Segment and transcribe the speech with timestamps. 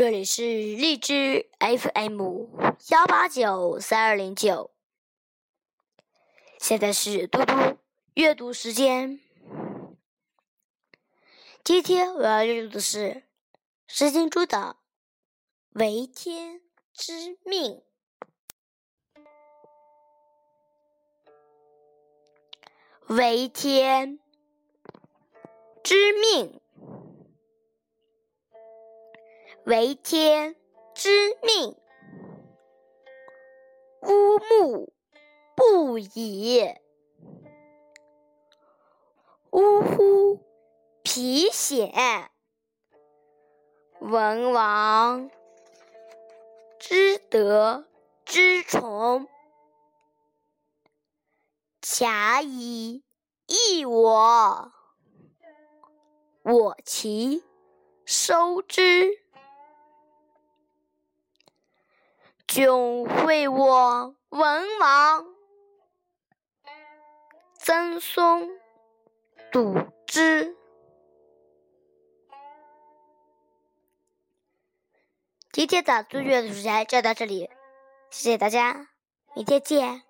[0.00, 2.22] 这里是荔枝 FM
[2.88, 4.70] 幺八九三二零九，
[6.58, 7.76] 现在是嘟嘟
[8.14, 9.20] 阅读时间。
[11.62, 13.24] 今天我要阅读的是
[13.86, 14.78] 石金珠的
[15.78, 16.62] 《为天
[16.94, 17.82] 之命》。
[23.14, 24.18] 为天
[25.84, 26.59] 之命，
[29.64, 30.56] 为天
[30.94, 31.08] 之
[31.42, 31.76] 命，
[34.02, 34.92] 乌木
[35.54, 36.64] 不已，
[39.50, 40.40] 呜呼
[41.02, 42.30] 皮险，
[44.00, 45.30] 文王
[46.78, 47.86] 之德
[48.24, 49.28] 之宠。
[51.80, 53.04] 甲乙
[53.46, 54.72] 益我，
[56.42, 57.44] 我其
[58.04, 59.20] 收之。
[62.50, 65.24] 就为我文王，
[67.54, 68.48] 曾松
[69.52, 70.56] 笃之。
[75.52, 77.48] 今天的读阅读时间就到这里，
[78.10, 78.88] 谢谢大家，
[79.36, 80.02] 明天见。